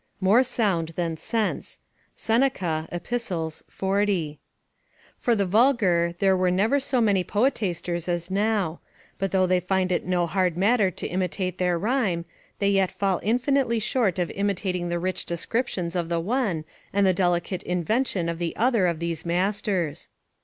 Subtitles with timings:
[0.19, 1.79] ["More sound than sense"
[2.15, 4.39] Seneca, Ep., 40.]
[5.15, 8.79] For the vulgar, there were never so many poetasters as now;
[9.19, 12.25] but though they find it no hard matter to imitate their rhyme,
[12.57, 17.13] they yet fall infinitely short of imitating the rich descriptions of the one, and the
[17.13, 20.09] delicate invention of the other of these masters.